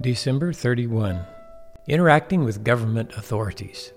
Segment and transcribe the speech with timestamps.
[0.00, 1.26] December 31.
[1.88, 3.92] Interacting with Government Authorities.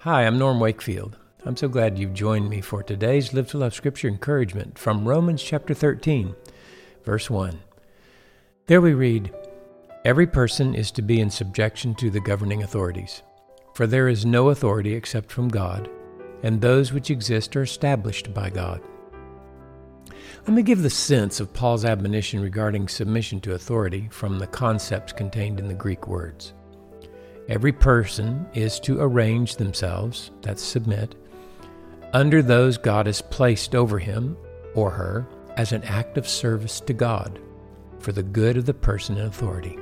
[0.00, 1.16] Hi, I'm Norm Wakefield.
[1.46, 5.42] I'm so glad you've joined me for today's Live to Love Scripture encouragement from Romans
[5.42, 6.34] chapter 13,
[7.02, 7.60] verse 1.
[8.66, 9.32] There we read,
[10.04, 13.22] Every person is to be in subjection to the governing authorities,
[13.72, 15.88] for there is no authority except from God,
[16.42, 18.82] and those which exist are established by God.
[20.48, 25.12] Let me give the sense of Paul's admonition regarding submission to authority from the concepts
[25.12, 26.54] contained in the Greek words.
[27.50, 31.16] Every person is to arrange themselves, that's submit,
[32.14, 34.38] under those God has placed over him
[34.74, 35.26] or her
[35.58, 37.38] as an act of service to God
[37.98, 39.78] for the good of the person in authority.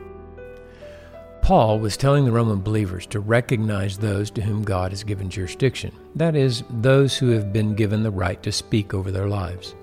[1.42, 5.94] Paul was telling the Roman believers to recognize those to whom God has given jurisdiction,
[6.16, 9.76] that is, those who have been given the right to speak over their lives.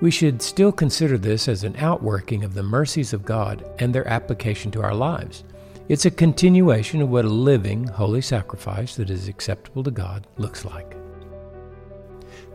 [0.00, 4.06] We should still consider this as an outworking of the mercies of God and their
[4.06, 5.42] application to our lives.
[5.88, 10.64] It's a continuation of what a living, holy sacrifice that is acceptable to God looks
[10.64, 10.96] like.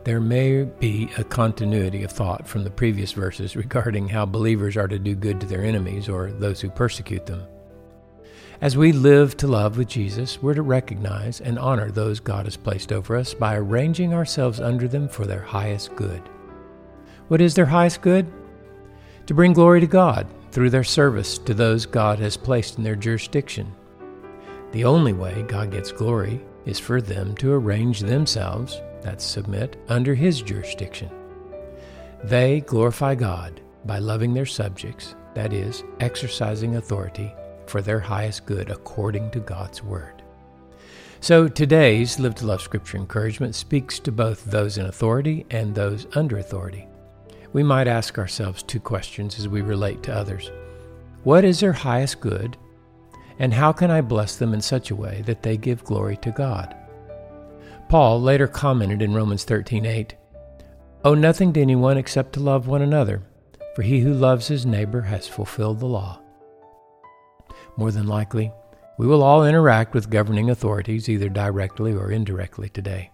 [0.03, 4.87] There may be a continuity of thought from the previous verses regarding how believers are
[4.87, 7.43] to do good to their enemies or those who persecute them.
[8.61, 12.57] As we live to love with Jesus, we're to recognize and honor those God has
[12.57, 16.21] placed over us by arranging ourselves under them for their highest good.
[17.31, 18.29] What is their highest good?
[19.27, 22.97] To bring glory to God through their service to those God has placed in their
[22.97, 23.71] jurisdiction.
[24.73, 30.13] The only way God gets glory is for them to arrange themselves, that's submit, under
[30.13, 31.09] His jurisdiction.
[32.21, 37.33] They glorify God by loving their subjects, that is, exercising authority
[37.65, 40.21] for their highest good according to God's Word.
[41.21, 46.07] So today's Live to Love Scripture encouragement speaks to both those in authority and those
[46.13, 46.89] under authority
[47.53, 50.51] we might ask ourselves two questions as we relate to others
[51.23, 52.57] What is their highest good?
[53.39, 56.31] And how can I bless them in such a way that they give glory to
[56.31, 56.75] God?
[57.89, 60.15] Paul later commented in Romans 13:8,
[61.03, 63.23] "Owe nothing to anyone except to love one another,
[63.75, 66.19] for he who loves his neighbor has fulfilled the law."
[67.77, 68.51] More than likely,
[68.97, 73.11] we will all interact with governing authorities either directly or indirectly today.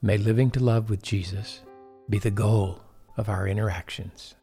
[0.00, 1.60] May living to love with Jesus
[2.08, 2.80] be the goal
[3.16, 4.34] of our interactions.